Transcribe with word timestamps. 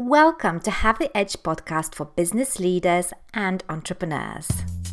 Welcome 0.00 0.60
to 0.60 0.70
Have 0.70 1.00
the 1.00 1.10
Edge 1.16 1.32
podcast 1.42 1.96
for 1.96 2.04
business 2.04 2.60
leaders 2.60 3.12
and 3.34 3.64
entrepreneurs. 3.68 4.48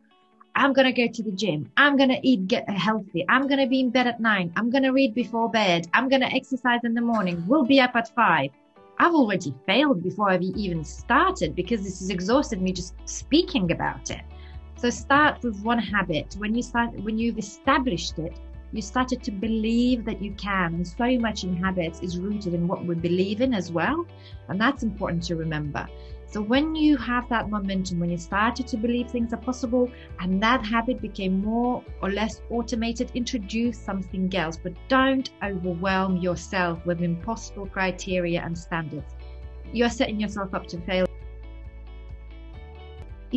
I'm 0.55 0.71
going 0.71 0.93
to 0.93 1.07
go 1.07 1.11
to 1.11 1.23
the 1.23 1.31
gym. 1.31 1.71
I'm 1.77 1.97
going 1.97 2.09
to 2.09 2.19
eat 2.21 2.47
get 2.47 2.69
healthy. 2.69 3.25
I'm 3.27 3.47
going 3.47 3.59
to 3.59 3.67
be 3.67 3.79
in 3.79 3.89
bed 3.89 4.07
at 4.07 4.19
nine. 4.19 4.53
I'm 4.55 4.69
going 4.69 4.83
to 4.83 4.91
read 4.91 5.15
before 5.15 5.49
bed. 5.49 5.87
I'm 5.93 6.09
going 6.09 6.21
to 6.21 6.33
exercise 6.33 6.81
in 6.83 6.93
the 6.93 7.01
morning. 7.01 7.43
We'll 7.47 7.65
be 7.65 7.81
up 7.81 7.95
at 7.95 8.13
five. 8.15 8.51
I've 8.99 9.13
already 9.13 9.53
failed 9.65 10.03
before 10.03 10.29
I've 10.29 10.41
even 10.41 10.83
started 10.83 11.55
because 11.55 11.83
this 11.83 11.99
has 11.99 12.09
exhausted 12.09 12.61
me 12.61 12.71
just 12.71 12.93
speaking 13.05 13.71
about 13.71 14.09
it. 14.11 14.21
So 14.77 14.91
start 14.91 15.41
with 15.41 15.59
one 15.63 15.79
habit. 15.79 16.35
When 16.37 16.53
you 16.53 16.61
start, 16.61 16.93
when 17.01 17.17
you've 17.17 17.39
established 17.39 18.19
it, 18.19 18.37
you 18.71 18.83
started 18.83 19.23
to 19.23 19.31
believe 19.31 20.05
that 20.05 20.21
you 20.21 20.33
can. 20.33 20.75
And 20.75 20.87
so 20.87 21.17
much 21.17 21.43
in 21.43 21.55
habits 21.55 22.01
is 22.01 22.19
rooted 22.19 22.53
in 22.53 22.67
what 22.67 22.85
we 22.85 22.93
believe 22.93 23.41
in 23.41 23.55
as 23.55 23.71
well. 23.71 24.05
And 24.49 24.61
that's 24.61 24.83
important 24.83 25.23
to 25.23 25.35
remember. 25.35 25.87
So 26.27 26.43
when 26.43 26.75
you 26.75 26.95
have 26.97 27.27
that 27.29 27.49
momentum, 27.49 27.99
when 27.99 28.11
you 28.11 28.17
started 28.17 28.67
to 28.67 28.77
believe 28.77 29.09
things 29.09 29.33
are 29.33 29.37
possible 29.37 29.89
and 30.19 30.43
that 30.43 30.63
habit 30.63 31.01
became 31.01 31.41
more 31.41 31.83
or 32.03 32.11
less 32.11 32.41
automated, 32.51 33.09
introduce 33.15 33.79
something 33.79 34.35
else, 34.35 34.57
but 34.57 34.73
don't 34.89 35.31
overwhelm 35.41 36.17
yourself 36.17 36.85
with 36.85 37.01
impossible 37.01 37.65
criteria 37.65 38.43
and 38.43 38.55
standards. 38.55 39.15
You're 39.73 39.89
setting 39.89 40.19
yourself 40.19 40.53
up 40.53 40.67
to 40.67 40.79
fail 40.81 41.06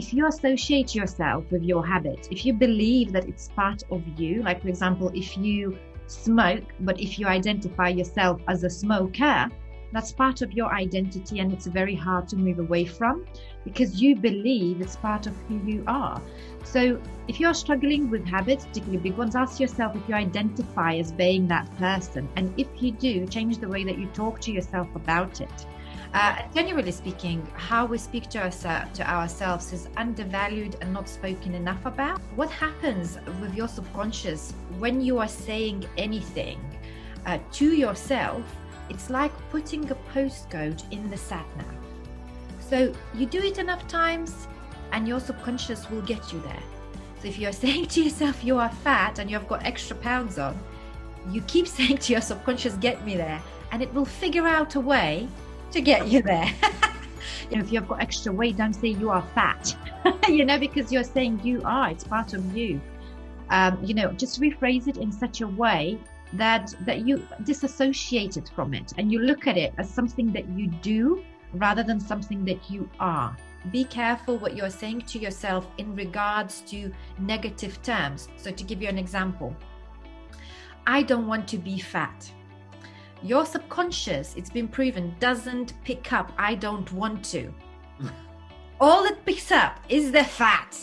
if 0.01 0.15
you 0.15 0.27
associate 0.27 0.95
yourself 0.95 1.45
with 1.53 1.63
your 1.63 1.87
habit, 1.87 2.27
if 2.31 2.47
you 2.47 2.55
believe 2.55 3.13
that 3.13 3.29
it's 3.29 3.49
part 3.49 3.83
of 3.91 4.03
you, 4.19 4.43
like 4.43 4.63
for 4.63 4.69
example, 4.69 5.11
if 5.15 5.37
you 5.37 5.77
smoke, 6.07 6.65
but 6.81 6.99
if 6.99 7.19
you 7.19 7.27
identify 7.27 7.89
yourself 7.89 8.41
as 8.49 8.65
a 8.65 8.71
smoker, 8.71 9.47
that's 9.93 10.11
part 10.11 10.41
of 10.41 10.55
your 10.55 10.73
identity 10.73 11.41
and 11.41 11.53
it's 11.53 11.67
very 11.67 11.95
hard 11.95 12.27
to 12.29 12.37
move 12.37 12.61
away 12.61 12.87
from 12.87 13.27
because 13.63 14.01
you 14.01 14.17
believe 14.17 14.81
it's 14.81 14.97
part 14.97 15.27
of 15.27 15.37
who 15.49 15.59
you 15.71 15.85
are. 15.87 16.19
So 16.65 16.99
if 17.29 17.39
you're 17.39 17.53
struggling 17.53 18.09
with 18.09 18.25
habits, 18.25 18.65
particularly 18.65 19.03
big 19.03 19.19
ones, 19.19 19.37
ask 19.37 19.61
yourself 19.61 19.95
if 19.97 20.09
you 20.09 20.15
identify 20.15 20.95
as 20.95 21.13
being 21.13 21.47
that 21.49 21.67
person. 21.77 22.27
And 22.37 22.55
if 22.59 22.69
you 22.81 22.93
do, 22.93 23.27
change 23.27 23.59
the 23.59 23.69
way 23.69 23.85
that 23.85 23.99
you 23.99 24.07
talk 24.15 24.41
to 24.43 24.51
yourself 24.51 24.89
about 24.95 25.43
it. 25.43 25.67
Uh, 26.13 26.43
generally 26.53 26.91
speaking, 26.91 27.47
how 27.55 27.87
we 27.87 27.97
speak 27.97 28.29
to, 28.29 28.51
to 28.95 29.11
ourselves 29.11 29.73
is 29.73 29.89
undervalued 29.97 30.77
and 30.81 30.93
not 30.93 31.09
spoken 31.09 31.55
enough 31.55 31.87
about. 31.87 32.21
What 32.35 32.51
happens 32.51 33.17
with 33.41 33.55
your 33.55 33.69
subconscious 33.69 34.53
when 34.79 35.01
you 35.01 35.19
are 35.19 35.29
saying 35.29 35.87
anything 35.97 36.59
uh, 37.27 37.39
to 37.53 37.73
yourself? 37.73 38.43
It's 38.89 39.09
like 39.09 39.31
putting 39.51 39.89
a 39.89 39.95
postcode 40.13 40.83
in 40.93 41.09
the 41.11 41.17
sat 41.17 41.47
nav. 41.57 41.67
So 42.59 42.93
you 43.15 43.27
do 43.27 43.39
it 43.39 43.59
enough 43.59 43.87
times, 43.87 44.49
and 44.91 45.07
your 45.07 45.21
subconscious 45.21 45.89
will 45.91 46.03
get 46.03 46.33
you 46.33 46.41
there. 46.41 46.63
So 47.23 47.29
if 47.29 47.39
you're 47.39 47.53
saying 47.67 47.87
to 47.87 48.03
yourself 48.03 48.43
you 48.43 48.59
are 48.59 48.69
fat 48.69 49.21
and 49.21 49.31
you've 49.31 49.47
got 49.47 49.65
extra 49.65 49.95
pounds 49.95 50.41
on, 50.41 50.59
you 51.31 51.41
keep 51.43 51.69
saying 51.79 51.99
to 51.99 52.13
your 52.13 52.21
subconscious, 52.21 52.75
"Get 52.75 53.07
me 53.07 53.17
there," 53.17 53.41
and 53.71 53.81
it 53.81 53.95
will 53.95 54.05
figure 54.05 54.49
out 54.49 54.75
a 54.75 54.81
way 54.81 55.29
to 55.73 55.81
get 55.81 56.09
you 56.09 56.23
there. 56.23 56.47
you 57.51 57.57
know, 57.57 57.63
if 57.63 57.73
you've 57.73 57.89
got 57.89 58.01
extra 58.01 58.33
weight, 58.33 58.57
don't 58.57 58.75
say 58.75 58.89
you 58.89 59.11
are 59.11 59.23
fat, 59.35 59.77
you 60.29 60.45
know, 60.45 60.59
because 60.59 60.93
you're 60.93 61.05
saying 61.05 61.41
you 61.43 61.63
are, 61.65 61.91
it's 61.91 62.05
part 62.05 62.33
of 62.33 62.57
you. 62.57 62.81
Um, 63.51 63.83
you 63.85 63.95
know, 63.95 64.13
just 64.13 64.41
rephrase 64.41 64.87
it 64.87 64.97
in 64.97 65.11
such 65.11 65.41
a 65.41 65.47
way 65.47 65.99
that 66.35 66.73
that 66.87 67.01
you 67.07 67.27
disassociate 67.43 68.37
it 68.37 68.49
from 68.55 68.73
it 68.73 68.93
and 68.99 69.11
you 69.11 69.19
look 69.19 69.49
at 69.49 69.57
it 69.57 69.75
as 69.79 69.91
something 69.91 70.33
that 70.33 70.49
you 70.51 70.69
do 70.69 71.25
rather 71.55 71.83
than 71.83 71.99
something 71.99 72.45
that 72.45 72.71
you 72.71 72.89
are. 73.01 73.37
Be 73.73 73.85
careful 73.85 74.39
what 74.39 74.57
you're 74.57 74.71
saying 74.71 75.03
to 75.03 75.19
yourself 75.19 75.67
in 75.79 75.95
regards 75.95 76.61
to 76.63 76.93
negative 77.19 77.83
terms. 77.83 78.29
So, 78.37 78.51
to 78.51 78.65
give 78.65 78.81
you 78.81 78.89
an 78.89 78.99
example, 78.99 79.55
I 80.87 81.03
don't 81.03 81.27
want 81.27 81.47
to 81.49 81.59
be 81.59 81.79
fat 81.79 82.31
your 83.23 83.45
subconscious, 83.45 84.35
it's 84.37 84.51
been 84.51 84.69
proven, 84.69 85.15
doesn't 85.21 85.75
pick 85.85 86.13
up, 86.13 86.33
I 86.39 86.55
don't 86.55 86.91
want 86.93 87.25
to. 87.27 87.53
All 88.81 89.05
it 89.05 89.25
picks 89.27 89.53
up 89.53 89.79
is 89.89 90.11
the 90.11 90.25
fat. 90.25 90.77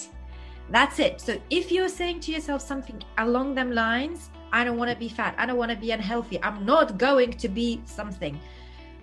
That's 0.70 1.00
it. 1.00 1.22
So 1.22 1.40
if 1.50 1.72
you're 1.72 1.90
saying 1.90 2.20
to 2.22 2.32
yourself 2.32 2.62
something 2.62 3.02
along 3.18 3.56
them 3.56 3.72
lines, 3.72 4.30
I 4.52 4.64
don't 4.64 4.78
want 4.78 4.92
to 4.92 4.98
be 4.98 5.10
fat, 5.10 5.36
I 5.38 5.46
don't 5.46 5.58
want 5.58 5.72
to 5.72 5.78
be 5.78 5.92
unhealthy, 5.92 6.42
I'm 6.44 6.66
not 6.66 6.98
going 6.98 7.32
to 7.34 7.48
be 7.48 7.82
something, 7.86 8.40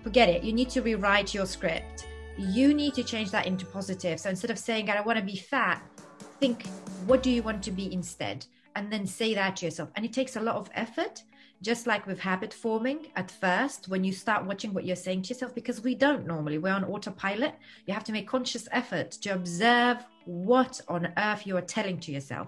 forget 0.03 0.29
it. 0.29 0.43
You 0.43 0.53
need 0.53 0.69
to 0.69 0.81
rewrite 0.81 1.33
your 1.33 1.45
script. 1.45 2.07
You 2.37 2.73
need 2.73 2.93
to 2.95 3.03
change 3.03 3.31
that 3.31 3.47
into 3.47 3.65
positive. 3.65 4.19
So 4.19 4.29
instead 4.29 4.51
of 4.51 4.59
saying, 4.59 4.89
I 4.89 4.93
don't 4.93 5.05
want 5.05 5.19
to 5.19 5.25
be 5.25 5.37
fat, 5.37 5.81
think, 6.39 6.67
what 7.05 7.23
do 7.23 7.31
you 7.31 7.41
want 7.41 7.63
to 7.63 7.71
be 7.71 7.91
instead? 7.93 8.45
And 8.75 8.91
then 8.91 9.07
say 9.07 9.33
that 9.33 9.55
to 9.57 9.65
yourself. 9.65 9.89
And 9.95 10.05
it 10.05 10.13
takes 10.13 10.35
a 10.35 10.41
lot 10.41 10.57
of 10.57 10.69
effort 10.73 11.23
just 11.61 11.87
like 11.87 12.05
with 12.05 12.19
habit 12.19 12.53
forming 12.53 13.07
at 13.15 13.31
first 13.31 13.87
when 13.87 14.03
you 14.03 14.11
start 14.11 14.45
watching 14.45 14.73
what 14.73 14.85
you're 14.85 14.95
saying 14.95 15.21
to 15.23 15.29
yourself 15.29 15.55
because 15.55 15.81
we 15.81 15.95
don't 15.95 16.27
normally 16.27 16.57
we're 16.57 16.73
on 16.73 16.83
autopilot. 16.83 17.55
You 17.85 17.93
have 17.93 18.03
to 18.05 18.11
make 18.11 18.27
conscious 18.27 18.67
effort 18.71 19.11
to 19.11 19.29
observe 19.29 20.05
what 20.25 20.81
on 20.87 21.11
earth 21.17 21.45
you 21.45 21.55
are 21.57 21.61
telling 21.61 21.99
to 21.99 22.11
yourself. 22.11 22.47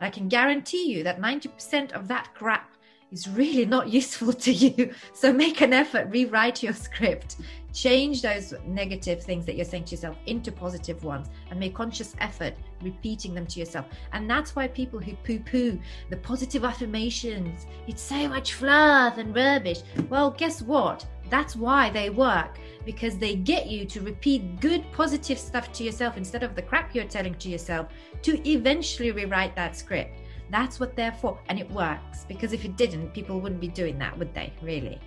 I 0.00 0.10
can 0.10 0.28
guarantee 0.28 0.92
you 0.92 1.02
that 1.04 1.20
90% 1.20 1.92
of 1.92 2.08
that 2.08 2.34
crap 2.34 2.70
is 3.12 3.28
really 3.28 3.64
not 3.64 3.88
useful 4.00 4.32
to 4.32 4.52
you. 4.52 4.94
So 5.12 5.32
make 5.32 5.60
an 5.60 5.72
effort 5.72 6.08
rewrite 6.10 6.62
your 6.62 6.72
script. 6.72 7.36
Change 7.72 8.22
those 8.22 8.54
negative 8.66 9.22
things 9.22 9.44
that 9.46 9.54
you're 9.54 9.64
saying 9.64 9.84
to 9.84 9.90
yourself 9.92 10.16
into 10.26 10.50
positive 10.50 11.04
ones 11.04 11.28
and 11.50 11.60
make 11.60 11.74
conscious 11.74 12.14
effort 12.18 12.54
repeating 12.82 13.34
them 13.34 13.46
to 13.46 13.60
yourself. 13.60 13.86
And 14.12 14.28
that's 14.28 14.56
why 14.56 14.68
people 14.68 14.98
who 14.98 15.14
poo-poo 15.16 15.78
the 16.10 16.16
positive 16.16 16.64
affirmations 16.64 17.66
it's 17.86 18.02
so 18.02 18.28
much 18.28 18.54
fluff 18.54 19.18
and 19.18 19.34
rubbish. 19.34 19.82
Well 20.08 20.30
guess 20.30 20.62
what? 20.62 21.06
That's 21.30 21.54
why 21.54 21.90
they 21.90 22.08
work 22.08 22.58
because 22.86 23.18
they 23.18 23.34
get 23.34 23.66
you 23.66 23.84
to 23.84 24.00
repeat 24.00 24.60
good 24.60 24.82
positive 24.92 25.38
stuff 25.38 25.70
to 25.74 25.84
yourself 25.84 26.16
instead 26.16 26.42
of 26.42 26.54
the 26.54 26.62
crap 26.62 26.94
you're 26.94 27.04
telling 27.04 27.34
to 27.34 27.50
yourself 27.50 27.88
to 28.22 28.48
eventually 28.48 29.12
rewrite 29.12 29.54
that 29.54 29.76
script 29.76 30.17
that's 30.50 30.80
what 30.80 30.96
they're 30.96 31.12
for 31.12 31.38
and 31.48 31.58
it 31.58 31.70
works 31.70 32.24
because 32.28 32.52
if 32.52 32.64
it 32.64 32.76
didn't 32.76 33.12
people 33.12 33.40
wouldn't 33.40 33.60
be 33.60 33.68
doing 33.68 33.98
that 33.98 34.16
would 34.18 34.32
they 34.34 34.52
really 34.62 35.00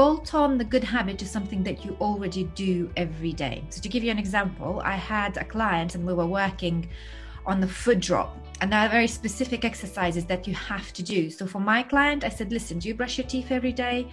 bolt 0.00 0.32
on 0.34 0.56
the 0.56 0.64
good 0.64 0.82
habit 0.82 1.18
to 1.18 1.28
something 1.28 1.62
that 1.62 1.84
you 1.84 1.94
already 2.00 2.44
do 2.54 2.90
every 2.96 3.34
day. 3.34 3.62
So, 3.68 3.82
to 3.82 3.88
give 3.88 4.02
you 4.02 4.10
an 4.10 4.18
example, 4.18 4.80
I 4.82 4.96
had 4.96 5.36
a 5.36 5.44
client 5.44 5.94
and 5.94 6.06
we 6.06 6.14
were 6.14 6.26
working 6.26 6.88
on 7.44 7.60
the 7.60 7.68
foot 7.68 8.00
drop, 8.00 8.34
and 8.60 8.72
there 8.72 8.80
are 8.80 8.88
very 8.88 9.06
specific 9.06 9.64
exercises 9.64 10.24
that 10.24 10.46
you 10.48 10.54
have 10.54 10.92
to 10.94 11.02
do. 11.02 11.28
So, 11.28 11.46
for 11.46 11.60
my 11.60 11.82
client, 11.82 12.24
I 12.24 12.30
said, 12.30 12.50
Listen, 12.50 12.78
do 12.78 12.88
you 12.88 12.94
brush 12.94 13.18
your 13.18 13.26
teeth 13.26 13.50
every 13.50 13.72
day? 13.72 14.08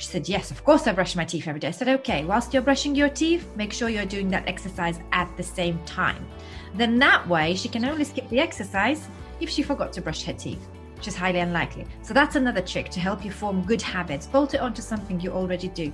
She 0.00 0.06
said, 0.06 0.28
Yes, 0.30 0.50
of 0.50 0.64
course 0.64 0.86
I 0.86 0.92
brush 0.92 1.14
my 1.14 1.26
teeth 1.26 1.46
every 1.46 1.60
day. 1.60 1.68
I 1.68 1.72
said, 1.72 1.88
Okay, 1.88 2.24
whilst 2.24 2.54
you're 2.54 2.62
brushing 2.62 2.94
your 2.94 3.10
teeth, 3.10 3.46
make 3.54 3.70
sure 3.70 3.90
you're 3.90 4.06
doing 4.06 4.30
that 4.30 4.48
exercise 4.48 4.98
at 5.12 5.34
the 5.36 5.42
same 5.42 5.78
time. 5.84 6.26
Then 6.74 6.98
that 7.00 7.28
way, 7.28 7.54
she 7.54 7.68
can 7.68 7.84
only 7.84 8.04
skip 8.04 8.26
the 8.30 8.40
exercise 8.40 9.08
if 9.40 9.50
she 9.50 9.62
forgot 9.62 9.92
to 9.92 10.00
brush 10.00 10.22
her 10.24 10.32
teeth 10.32 10.66
which 10.96 11.08
is 11.08 11.16
highly 11.16 11.38
unlikely. 11.38 11.86
So 12.02 12.12
that's 12.12 12.36
another 12.36 12.60
trick 12.60 12.90
to 12.90 13.00
help 13.00 13.24
you 13.24 13.30
form 13.30 13.62
good 13.62 13.80
habits. 13.80 14.26
Bolt 14.26 14.52
it 14.52 14.60
onto 14.60 14.82
something 14.82 15.18
you 15.18 15.32
already 15.32 15.68
do. 15.68 15.90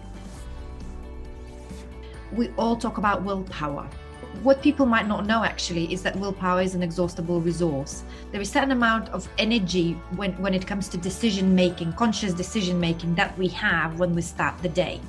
We 2.33 2.49
all 2.57 2.75
talk 2.75 2.99
about 2.99 3.23
willpower. 3.23 3.89
What 4.43 4.63
people 4.63 4.87
might 4.87 5.09
not 5.09 5.27
know 5.27 5.43
actually 5.45 5.93
is 5.93 6.03
that 6.03 6.15
willpower 6.17 6.63
is 6.63 6.75
an 6.75 6.83
exhaustible 6.83 7.41
resource. 7.41 8.05
There 8.33 8.41
is 8.41 8.49
a 8.49 8.53
certain 8.53 8.71
amount 8.71 9.09
of 9.11 9.29
energy 9.39 9.93
when, 10.15 10.33
when 10.41 10.55
it 10.55 10.67
comes 10.67 10.89
to 10.91 10.99
decision 10.99 11.55
making, 11.55 11.95
conscious 11.95 12.33
decision 12.33 12.79
making 12.79 13.15
that 13.17 13.37
we 13.39 13.49
have 13.49 13.99
when 13.99 14.15
we 14.15 14.23
start 14.23 14.57
the 14.63 14.69
day. 14.69 15.01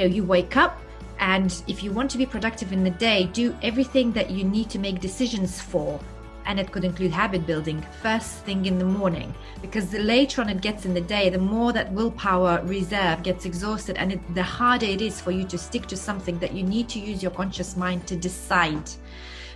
Know, 0.00 0.06
you 0.06 0.24
wake 0.24 0.56
up, 0.56 0.80
And 1.18 1.62
if 1.66 1.82
you 1.82 1.92
want 1.92 2.10
to 2.10 2.18
be 2.18 2.26
productive 2.26 2.72
in 2.72 2.84
the 2.84 2.90
day, 2.90 3.24
do 3.32 3.56
everything 3.62 4.12
that 4.12 4.30
you 4.30 4.44
need 4.44 4.68
to 4.70 4.78
make 4.78 5.00
decisions 5.00 5.60
for. 5.60 5.98
And 6.46 6.60
it 6.60 6.70
could 6.72 6.84
include 6.84 7.10
habit 7.10 7.46
building 7.46 7.84
first 8.02 8.44
thing 8.44 8.66
in 8.66 8.78
the 8.78 8.84
morning. 8.84 9.34
Because 9.60 9.90
the 9.90 9.98
later 9.98 10.40
on 10.40 10.48
it 10.48 10.60
gets 10.60 10.84
in 10.84 10.94
the 10.94 11.00
day, 11.00 11.28
the 11.28 11.38
more 11.38 11.72
that 11.72 11.92
willpower 11.92 12.62
reserve 12.64 13.22
gets 13.22 13.44
exhausted, 13.44 13.96
and 13.96 14.12
it, 14.12 14.34
the 14.34 14.42
harder 14.42 14.86
it 14.86 15.02
is 15.02 15.20
for 15.20 15.32
you 15.32 15.44
to 15.44 15.58
stick 15.58 15.86
to 15.86 15.96
something 15.96 16.38
that 16.38 16.52
you 16.52 16.62
need 16.62 16.88
to 16.90 17.00
use 17.00 17.22
your 17.22 17.32
conscious 17.32 17.76
mind 17.76 18.06
to 18.06 18.16
decide 18.16 18.88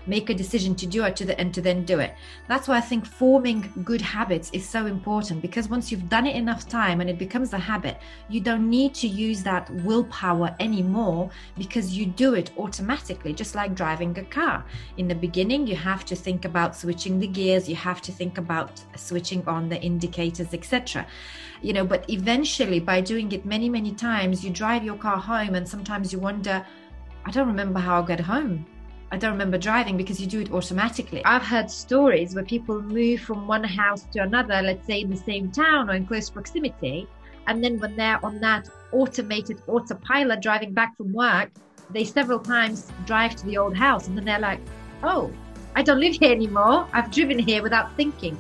make 0.06 0.30
a 0.30 0.34
decision 0.34 0.74
to 0.74 0.86
do 0.86 1.04
it 1.04 1.16
to 1.16 1.24
the 1.24 1.38
and 1.40 1.52
to 1.54 1.60
then 1.60 1.84
do 1.84 1.98
it. 2.00 2.14
That's 2.48 2.68
why 2.68 2.78
i 2.78 2.80
think 2.80 3.04
forming 3.04 3.70
good 3.84 4.00
habits 4.00 4.50
is 4.52 4.68
so 4.68 4.86
important 4.86 5.42
because 5.42 5.68
once 5.68 5.90
you've 5.90 6.08
done 6.08 6.26
it 6.26 6.36
enough 6.36 6.68
time 6.68 7.00
and 7.00 7.10
it 7.10 7.18
becomes 7.18 7.52
a 7.52 7.58
habit 7.58 7.98
you 8.28 8.40
don't 8.40 8.68
need 8.68 8.94
to 8.94 9.08
use 9.08 9.42
that 9.42 9.70
willpower 9.84 10.54
anymore 10.60 11.30
because 11.56 11.96
you 11.96 12.06
do 12.06 12.34
it 12.34 12.50
automatically 12.58 13.32
just 13.32 13.54
like 13.54 13.74
driving 13.74 14.18
a 14.18 14.24
car. 14.24 14.64
In 14.96 15.08
the 15.08 15.14
beginning 15.14 15.66
you 15.66 15.76
have 15.76 16.04
to 16.06 16.16
think 16.16 16.44
about 16.44 16.76
switching 16.76 17.18
the 17.18 17.26
gears 17.26 17.68
you 17.68 17.76
have 17.76 18.00
to 18.02 18.12
think 18.12 18.38
about 18.38 18.82
switching 18.96 19.46
on 19.46 19.68
the 19.68 19.80
indicators 19.80 20.54
etc 20.54 21.06
you 21.62 21.72
know 21.72 21.84
but 21.84 22.08
eventually 22.08 22.80
by 22.80 23.00
doing 23.00 23.30
it 23.32 23.44
many 23.44 23.68
many 23.68 23.92
times 23.92 24.44
you 24.44 24.50
drive 24.50 24.82
your 24.82 24.96
car 24.96 25.18
home 25.18 25.54
and 25.54 25.68
sometimes 25.68 26.12
you 26.12 26.18
wonder 26.18 26.64
I 27.24 27.30
don't 27.30 27.46
remember 27.46 27.78
how 27.78 28.02
I 28.02 28.06
got 28.06 28.20
home. 28.20 28.66
I 29.12 29.16
don't 29.16 29.32
remember 29.32 29.58
driving 29.58 29.96
because 29.96 30.20
you 30.20 30.26
do 30.28 30.40
it 30.40 30.52
automatically. 30.52 31.24
I've 31.24 31.42
heard 31.42 31.68
stories 31.68 32.34
where 32.34 32.44
people 32.44 32.80
move 32.80 33.20
from 33.20 33.48
one 33.48 33.64
house 33.64 34.04
to 34.12 34.20
another, 34.20 34.62
let's 34.62 34.86
say 34.86 35.00
in 35.00 35.10
the 35.10 35.16
same 35.16 35.50
town 35.50 35.90
or 35.90 35.94
in 35.94 36.06
close 36.06 36.30
proximity. 36.30 37.08
And 37.48 37.62
then 37.64 37.80
when 37.80 37.96
they're 37.96 38.24
on 38.24 38.38
that 38.40 38.68
automated 38.92 39.62
autopilot 39.66 40.40
driving 40.40 40.72
back 40.72 40.96
from 40.96 41.12
work, 41.12 41.50
they 41.90 42.04
several 42.04 42.38
times 42.38 42.92
drive 43.04 43.34
to 43.36 43.46
the 43.46 43.58
old 43.58 43.76
house 43.76 44.06
and 44.06 44.16
then 44.16 44.24
they're 44.24 44.38
like, 44.38 44.60
oh, 45.02 45.32
I 45.74 45.82
don't 45.82 45.98
live 45.98 46.14
here 46.14 46.30
anymore. 46.30 46.86
I've 46.92 47.10
driven 47.10 47.38
here 47.38 47.64
without 47.64 47.96
thinking. 47.96 48.38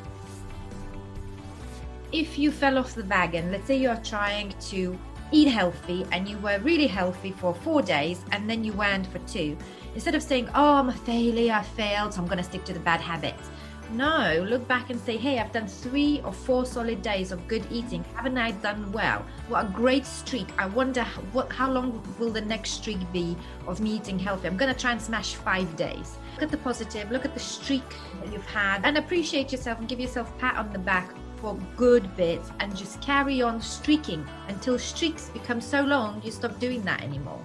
If 2.12 2.38
you 2.38 2.52
fell 2.52 2.78
off 2.78 2.94
the 2.94 3.04
wagon, 3.04 3.50
let's 3.50 3.66
say 3.66 3.76
you're 3.76 3.96
trying 3.96 4.54
to 4.70 4.96
eat 5.32 5.48
healthy 5.48 6.06
and 6.12 6.28
you 6.28 6.38
were 6.38 6.58
really 6.60 6.86
healthy 6.86 7.30
for 7.32 7.54
four 7.54 7.82
days 7.82 8.24
and 8.32 8.48
then 8.48 8.64
you 8.64 8.72
weren't 8.72 9.06
for 9.06 9.18
two 9.20 9.56
Instead 9.94 10.14
of 10.14 10.22
saying, 10.22 10.48
oh, 10.54 10.74
I'm 10.74 10.88
a 10.88 10.92
failure, 10.92 11.52
I 11.52 11.62
failed, 11.62 12.14
so 12.14 12.20
I'm 12.20 12.26
going 12.26 12.38
to 12.38 12.44
stick 12.44 12.64
to 12.64 12.72
the 12.72 12.80
bad 12.80 13.00
habits. 13.00 13.50
No, 13.92 14.46
look 14.48 14.68
back 14.68 14.90
and 14.90 15.00
say, 15.00 15.16
hey, 15.16 15.40
I've 15.40 15.50
done 15.50 15.66
three 15.66 16.20
or 16.24 16.32
four 16.32 16.64
solid 16.64 17.02
days 17.02 17.32
of 17.32 17.48
good 17.48 17.66
eating. 17.72 18.04
Haven't 18.14 18.38
I 18.38 18.52
done 18.52 18.92
well? 18.92 19.26
What 19.48 19.66
a 19.66 19.68
great 19.68 20.06
streak. 20.06 20.46
I 20.58 20.66
wonder 20.66 21.02
what, 21.32 21.50
how 21.50 21.68
long 21.72 22.00
will 22.20 22.30
the 22.30 22.40
next 22.40 22.70
streak 22.70 22.98
be 23.12 23.36
of 23.66 23.80
me 23.80 23.96
eating 23.96 24.16
healthy? 24.16 24.46
I'm 24.46 24.56
going 24.56 24.72
to 24.72 24.80
try 24.80 24.92
and 24.92 25.02
smash 25.02 25.34
five 25.34 25.74
days. 25.74 26.18
Look 26.34 26.44
at 26.44 26.50
the 26.52 26.58
positive, 26.58 27.10
look 27.10 27.24
at 27.24 27.34
the 27.34 27.40
streak 27.40 27.82
that 28.22 28.32
you've 28.32 28.46
had, 28.46 28.82
and 28.84 28.96
appreciate 28.96 29.50
yourself 29.50 29.80
and 29.80 29.88
give 29.88 29.98
yourself 29.98 30.30
a 30.36 30.38
pat 30.38 30.56
on 30.56 30.72
the 30.72 30.78
back 30.78 31.12
for 31.40 31.58
good 31.76 32.14
bits 32.16 32.50
and 32.60 32.76
just 32.76 33.00
carry 33.00 33.42
on 33.42 33.60
streaking 33.60 34.26
until 34.48 34.78
streaks 34.78 35.30
become 35.30 35.60
so 35.60 35.82
long 35.82 36.20
you 36.22 36.30
stop 36.30 36.58
doing 36.58 36.82
that 36.82 37.02
anymore. 37.02 37.44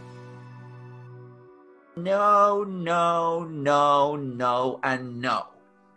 No, 1.97 2.63
no, 2.63 3.45
no, 3.45 4.15
no, 4.17 4.79
and 4.83 5.21
no. 5.21 5.47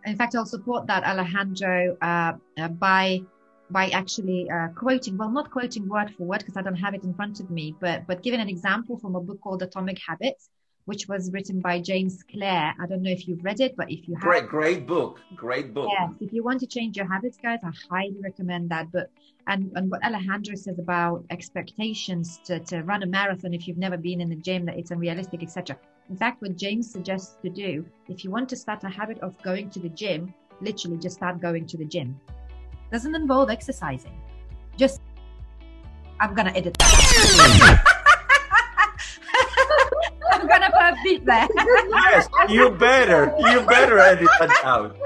In 0.06 0.16
fact, 0.16 0.36
I'll 0.36 0.46
support 0.46 0.86
that, 0.86 1.02
Alejandro, 1.02 1.96
uh, 2.00 2.34
uh, 2.56 2.68
by 2.68 3.22
by 3.70 3.88
actually 3.88 4.48
uh, 4.48 4.68
quoting, 4.68 5.18
well, 5.18 5.30
not 5.30 5.50
quoting 5.50 5.88
word 5.88 6.14
for 6.16 6.24
word 6.24 6.38
because 6.38 6.56
I 6.56 6.62
don't 6.62 6.76
have 6.76 6.94
it 6.94 7.02
in 7.04 7.12
front 7.14 7.40
of 7.40 7.50
me, 7.50 7.74
but 7.80 8.06
but 8.06 8.22
giving 8.22 8.40
an 8.40 8.48
example 8.48 8.96
from 8.98 9.16
a 9.16 9.20
book 9.20 9.40
called 9.40 9.62
Atomic 9.62 9.98
Habits, 9.98 10.50
which 10.88 11.06
was 11.06 11.30
written 11.32 11.60
by 11.60 11.78
James 11.78 12.22
Clear. 12.22 12.72
I 12.80 12.86
don't 12.88 13.02
know 13.02 13.10
if 13.10 13.28
you've 13.28 13.44
read 13.44 13.60
it, 13.60 13.76
but 13.76 13.90
if 13.90 14.08
you 14.08 14.14
have, 14.14 14.22
great, 14.22 14.48
great 14.48 14.86
book, 14.86 15.20
great 15.36 15.74
book. 15.74 15.90
Yes, 15.92 16.12
if 16.18 16.32
you 16.32 16.42
want 16.42 16.60
to 16.60 16.66
change 16.66 16.96
your 16.96 17.06
habits, 17.06 17.36
guys, 17.36 17.58
I 17.62 17.72
highly 17.90 18.16
recommend 18.22 18.70
that 18.70 18.90
book. 18.90 19.10
And 19.48 19.70
and 19.76 19.90
what 19.90 20.02
Alejandro 20.02 20.54
says 20.54 20.78
about 20.78 21.26
expectations 21.28 22.40
to, 22.44 22.58
to 22.70 22.80
run 22.84 23.02
a 23.02 23.06
marathon 23.06 23.52
if 23.52 23.68
you've 23.68 23.76
never 23.76 23.98
been 23.98 24.22
in 24.22 24.30
the 24.30 24.40
gym, 24.48 24.64
that 24.64 24.78
it's 24.78 24.90
unrealistic, 24.90 25.42
etc. 25.42 25.76
In 26.08 26.16
fact, 26.16 26.40
what 26.40 26.56
James 26.56 26.90
suggests 26.90 27.36
to 27.42 27.50
do, 27.50 27.84
if 28.08 28.24
you 28.24 28.30
want 28.30 28.48
to 28.48 28.56
start 28.56 28.82
a 28.84 28.88
habit 28.88 29.18
of 29.18 29.36
going 29.42 29.68
to 29.70 29.80
the 29.80 29.90
gym, 29.90 30.32
literally 30.62 30.96
just 30.96 31.16
start 31.16 31.38
going 31.38 31.66
to 31.66 31.76
the 31.76 31.84
gym. 31.84 32.18
Doesn't 32.90 33.14
involve 33.14 33.50
exercising. 33.50 34.18
Just, 34.78 35.02
I'm 36.18 36.34
gonna 36.34 36.52
edit 36.52 36.78
that. 36.78 37.77
You 42.48 42.70
better. 42.70 43.34
You 43.38 43.60
better 43.62 43.98
edit 43.98 44.28
that 44.38 44.60
out. 44.64 44.96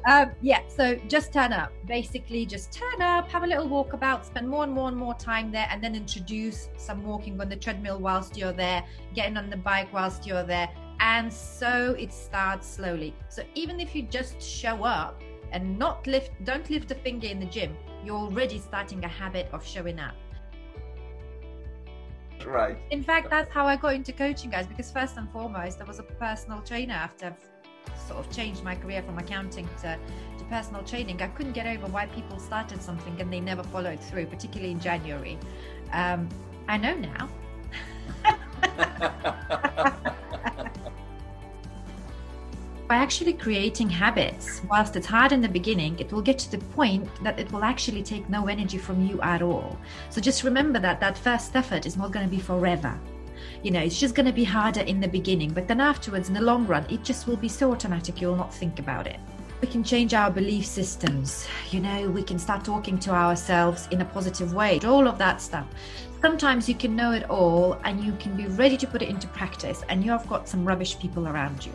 um, 0.08 0.32
yeah, 0.40 0.60
so 0.68 0.94
just 1.08 1.32
turn 1.32 1.52
up. 1.52 1.72
Basically, 1.86 2.46
just 2.46 2.72
turn 2.72 3.02
up, 3.02 3.30
have 3.30 3.42
a 3.42 3.46
little 3.46 3.68
walkabout, 3.68 4.24
spend 4.24 4.48
more 4.48 4.64
and 4.64 4.72
more 4.72 4.88
and 4.88 4.96
more 4.96 5.14
time 5.14 5.50
there, 5.50 5.66
and 5.70 5.82
then 5.82 5.94
introduce 5.94 6.68
some 6.76 7.04
walking 7.04 7.40
on 7.40 7.48
the 7.48 7.56
treadmill 7.56 7.98
whilst 7.98 8.36
you're 8.36 8.52
there, 8.52 8.84
getting 9.14 9.36
on 9.36 9.50
the 9.50 9.56
bike 9.56 9.92
whilst 9.92 10.26
you're 10.26 10.44
there. 10.44 10.68
And 11.00 11.32
so 11.32 11.96
it 11.98 12.12
starts 12.12 12.68
slowly. 12.68 13.14
So 13.28 13.42
even 13.54 13.80
if 13.80 13.94
you 13.94 14.02
just 14.02 14.40
show 14.42 14.84
up 14.84 15.22
and 15.52 15.78
not 15.78 16.06
lift, 16.06 16.30
don't 16.44 16.68
lift 16.70 16.90
a 16.90 16.94
finger 16.94 17.26
in 17.26 17.40
the 17.40 17.46
gym, 17.46 17.76
you're 18.04 18.16
already 18.16 18.58
starting 18.58 19.04
a 19.04 19.08
habit 19.08 19.48
of 19.52 19.66
showing 19.66 19.98
up. 19.98 20.14
Right. 22.46 22.76
In 22.90 23.02
fact, 23.02 23.30
that's 23.30 23.50
how 23.52 23.66
I 23.66 23.76
got 23.76 23.94
into 23.94 24.12
coaching, 24.12 24.50
guys, 24.50 24.66
because 24.66 24.90
first 24.90 25.16
and 25.16 25.30
foremost, 25.30 25.80
I 25.80 25.84
was 25.84 25.98
a 25.98 26.02
personal 26.02 26.60
trainer 26.62 26.94
after 26.94 27.26
I've 27.26 28.00
sort 28.10 28.18
of 28.24 28.30
changed 28.32 28.64
my 28.64 28.74
career 28.74 29.02
from 29.02 29.18
accounting 29.18 29.68
to, 29.82 29.98
to 30.38 30.44
personal 30.44 30.82
training, 30.82 31.22
I 31.22 31.28
couldn't 31.28 31.52
get 31.52 31.66
over 31.66 31.86
why 31.86 32.06
people 32.06 32.38
started 32.38 32.82
something 32.82 33.20
and 33.20 33.32
they 33.32 33.40
never 33.40 33.62
followed 33.62 34.00
through, 34.00 34.26
particularly 34.26 34.72
in 34.72 34.80
January. 34.80 35.38
Um, 35.92 36.28
I 36.68 36.76
know 36.76 36.96
now. 36.96 37.28
By 42.90 42.96
actually 42.96 43.34
creating 43.34 43.88
habits, 43.88 44.62
whilst 44.68 44.96
it's 44.96 45.06
hard 45.06 45.30
in 45.30 45.40
the 45.40 45.48
beginning, 45.48 45.96
it 46.00 46.12
will 46.12 46.20
get 46.20 46.40
to 46.40 46.50
the 46.50 46.58
point 46.74 47.08
that 47.22 47.38
it 47.38 47.52
will 47.52 47.62
actually 47.62 48.02
take 48.02 48.28
no 48.28 48.48
energy 48.48 48.78
from 48.78 49.06
you 49.06 49.20
at 49.22 49.42
all. 49.42 49.78
So 50.08 50.20
just 50.20 50.42
remember 50.42 50.80
that 50.80 50.98
that 50.98 51.16
first 51.16 51.54
effort 51.54 51.86
is 51.86 51.96
not 51.96 52.10
going 52.10 52.28
to 52.28 52.36
be 52.36 52.42
forever 52.42 52.98
you 53.62 53.70
know, 53.70 53.80
it's 53.80 53.98
just 53.98 54.14
going 54.14 54.26
to 54.26 54.32
be 54.32 54.44
harder 54.44 54.80
in 54.80 55.00
the 55.00 55.08
beginning, 55.08 55.52
but 55.52 55.68
then 55.68 55.80
afterwards, 55.80 56.28
in 56.28 56.34
the 56.34 56.40
long 56.40 56.66
run, 56.66 56.84
it 56.90 57.02
just 57.02 57.26
will 57.26 57.36
be 57.36 57.48
so 57.48 57.72
automatic 57.72 58.20
you'll 58.20 58.36
not 58.36 58.52
think 58.52 58.78
about 58.78 59.06
it. 59.06 59.18
We 59.60 59.68
can 59.68 59.84
change 59.84 60.12
our 60.14 60.30
belief 60.30 60.66
systems, 60.66 61.46
you 61.70 61.80
know, 61.80 62.10
we 62.10 62.22
can 62.22 62.38
start 62.38 62.64
talking 62.64 62.98
to 63.00 63.10
ourselves 63.10 63.86
in 63.90 64.00
a 64.00 64.04
positive 64.04 64.52
way, 64.54 64.80
all 64.80 65.06
of 65.06 65.16
that 65.18 65.40
stuff. 65.40 65.66
Sometimes 66.20 66.68
you 66.68 66.74
can 66.74 66.96
know 66.96 67.12
it 67.12 67.28
all 67.30 67.74
and 67.84 68.02
you 68.02 68.12
can 68.14 68.36
be 68.36 68.46
ready 68.46 68.76
to 68.78 68.86
put 68.86 69.02
it 69.02 69.08
into 69.08 69.26
practice, 69.28 69.82
and 69.88 70.04
you 70.04 70.10
have 70.10 70.26
got 70.28 70.48
some 70.48 70.64
rubbish 70.64 70.98
people 70.98 71.28
around 71.28 71.64
you. 71.64 71.72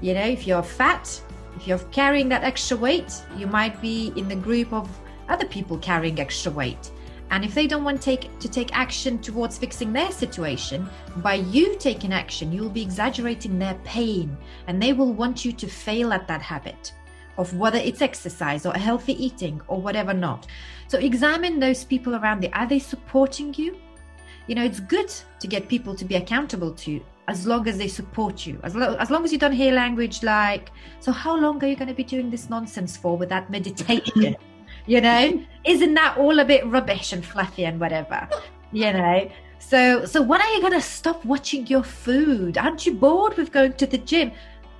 You 0.00 0.14
know, 0.14 0.24
if 0.24 0.46
you're 0.46 0.62
fat, 0.62 1.20
if 1.56 1.66
you're 1.66 1.78
carrying 1.90 2.28
that 2.30 2.42
extra 2.42 2.76
weight, 2.76 3.12
you 3.36 3.46
might 3.46 3.80
be 3.82 4.12
in 4.16 4.28
the 4.28 4.36
group 4.36 4.72
of 4.72 4.88
other 5.28 5.46
people 5.46 5.78
carrying 5.78 6.18
extra 6.18 6.50
weight. 6.50 6.90
And 7.30 7.44
if 7.44 7.54
they 7.54 7.66
don't 7.66 7.84
want 7.84 8.02
take, 8.02 8.36
to 8.40 8.48
take 8.48 8.76
action 8.76 9.18
towards 9.20 9.56
fixing 9.56 9.92
their 9.92 10.10
situation, 10.10 10.88
by 11.18 11.34
you 11.34 11.76
taking 11.78 12.12
action, 12.12 12.52
you'll 12.52 12.68
be 12.70 12.82
exaggerating 12.82 13.58
their 13.58 13.74
pain 13.84 14.36
and 14.66 14.82
they 14.82 14.92
will 14.92 15.12
want 15.12 15.44
you 15.44 15.52
to 15.52 15.66
fail 15.68 16.12
at 16.12 16.26
that 16.26 16.42
habit 16.42 16.92
of 17.38 17.56
whether 17.56 17.78
it's 17.78 18.02
exercise 18.02 18.66
or 18.66 18.72
healthy 18.74 19.24
eating 19.24 19.60
or 19.68 19.80
whatever 19.80 20.12
not. 20.12 20.46
So 20.88 20.98
examine 20.98 21.60
those 21.60 21.84
people 21.84 22.16
around 22.16 22.42
you. 22.42 22.50
Are 22.52 22.66
they 22.66 22.80
supporting 22.80 23.54
you? 23.54 23.76
You 24.48 24.56
know, 24.56 24.64
it's 24.64 24.80
good 24.80 25.12
to 25.38 25.46
get 25.46 25.68
people 25.68 25.94
to 25.94 26.04
be 26.04 26.16
accountable 26.16 26.72
to 26.72 27.00
as 27.30 27.46
long 27.46 27.68
as 27.68 27.78
they 27.78 27.86
support 27.88 28.44
you. 28.44 28.58
As, 28.64 28.74
lo- 28.74 28.96
as 28.98 29.08
long 29.08 29.24
as 29.24 29.32
you 29.32 29.38
don't 29.38 29.52
hear 29.52 29.72
language 29.72 30.22
like, 30.22 30.70
so 30.98 31.12
how 31.12 31.36
long 31.36 31.62
are 31.62 31.68
you 31.68 31.76
going 31.76 31.88
to 31.88 31.94
be 31.94 32.02
doing 32.02 32.28
this 32.28 32.50
nonsense 32.50 32.96
for 32.96 33.16
with 33.16 33.28
that 33.28 33.48
meditation? 33.50 34.36
you 34.86 35.00
know? 35.00 35.40
Isn't 35.64 35.94
that 35.94 36.18
all 36.18 36.40
a 36.40 36.44
bit 36.44 36.66
rubbish 36.66 37.12
and 37.12 37.24
fluffy 37.24 37.64
and 37.64 37.78
whatever? 37.78 38.28
You 38.72 38.92
know? 38.92 39.30
So 39.60 40.04
so 40.06 40.22
when 40.22 40.40
are 40.40 40.52
you 40.54 40.60
going 40.60 40.72
to 40.72 40.80
stop 40.80 41.24
watching 41.24 41.66
your 41.68 41.84
food? 41.84 42.58
Aren't 42.58 42.86
you 42.86 42.94
bored 42.94 43.36
with 43.36 43.52
going 43.52 43.74
to 43.74 43.86
the 43.86 43.98
gym? 43.98 44.32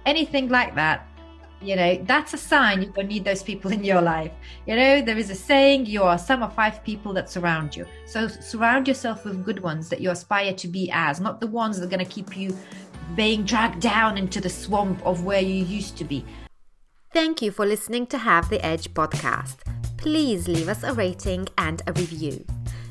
Anything 0.06 0.48
like 0.48 0.74
that 0.74 1.06
you 1.62 1.76
know 1.76 1.96
that's 2.04 2.34
a 2.34 2.38
sign 2.38 2.82
you 2.82 2.92
don't 2.92 3.08
need 3.08 3.24
those 3.24 3.42
people 3.42 3.72
in 3.72 3.84
your 3.84 4.00
life. 4.00 4.32
You 4.66 4.76
know 4.76 5.02
there 5.02 5.18
is 5.18 5.30
a 5.30 5.34
saying 5.34 5.86
you 5.86 6.02
are 6.02 6.18
sum 6.18 6.42
of 6.42 6.54
five 6.54 6.82
people 6.84 7.12
that 7.14 7.30
surround 7.30 7.76
you. 7.76 7.86
So 8.06 8.28
surround 8.28 8.88
yourself 8.88 9.24
with 9.24 9.44
good 9.44 9.60
ones 9.60 9.88
that 9.88 10.00
you 10.00 10.10
aspire 10.10 10.54
to 10.54 10.68
be 10.68 10.90
as 10.92 11.20
not 11.20 11.40
the 11.40 11.46
ones 11.46 11.78
that 11.78 11.86
are 11.86 11.90
going 11.90 12.04
to 12.04 12.10
keep 12.10 12.36
you 12.36 12.56
being 13.14 13.44
dragged 13.44 13.80
down 13.80 14.16
into 14.16 14.40
the 14.40 14.50
swamp 14.50 15.04
of 15.04 15.24
where 15.24 15.40
you 15.40 15.64
used 15.64 15.96
to 15.98 16.04
be. 16.04 16.24
Thank 17.12 17.42
you 17.42 17.50
for 17.50 17.66
listening 17.66 18.06
to 18.08 18.18
have 18.18 18.48
the 18.48 18.64
edge 18.64 18.94
podcast. 18.94 19.56
Please 19.96 20.46
leave 20.46 20.68
us 20.68 20.84
a 20.84 20.94
rating 20.94 21.48
and 21.58 21.82
a 21.86 21.92
review. 21.92 22.44